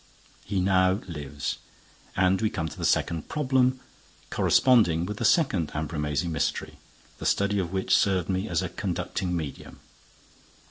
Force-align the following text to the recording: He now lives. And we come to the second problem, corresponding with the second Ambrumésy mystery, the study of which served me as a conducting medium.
He 0.45 0.59
now 0.59 0.93
lives. 1.07 1.59
And 2.15 2.41
we 2.41 2.49
come 2.49 2.67
to 2.67 2.75
the 2.75 2.85
second 2.85 3.29
problem, 3.29 3.79
corresponding 4.31 5.05
with 5.05 5.17
the 5.17 5.25
second 5.25 5.67
Ambrumésy 5.75 6.27
mystery, 6.27 6.79
the 7.19 7.25
study 7.27 7.59
of 7.59 7.71
which 7.71 7.95
served 7.95 8.27
me 8.27 8.49
as 8.49 8.63
a 8.63 8.69
conducting 8.69 9.37
medium. 9.37 9.79